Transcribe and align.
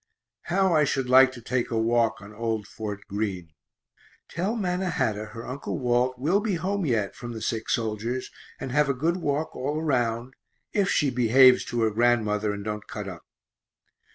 How 0.45 0.73
I 0.73 0.83
should 0.83 1.07
like 1.09 1.31
to 1.33 1.43
take 1.43 1.69
a 1.69 1.77
walk 1.77 2.23
on 2.23 2.33
old 2.33 2.65
Fort 2.65 3.01
Greene 3.07 3.53
tell 4.27 4.55
Mannahatta 4.55 5.25
her 5.25 5.45
Uncle 5.45 5.77
Walt 5.77 6.17
will 6.17 6.39
be 6.39 6.55
home 6.55 6.87
yet, 6.87 7.15
from 7.15 7.33
the 7.33 7.39
sick 7.41 7.69
soldiers, 7.69 8.31
and 8.59 8.71
have 8.71 8.89
a 8.89 8.95
good 8.95 9.17
walk 9.17 9.55
all 9.55 9.79
around, 9.79 10.33
if 10.73 10.89
she 10.89 11.11
behaves 11.11 11.63
to 11.65 11.81
her 11.81 11.91
grandmother 11.91 12.51
and 12.51 12.65
don't 12.65 12.87
cut 12.87 13.07
up. 13.07 13.27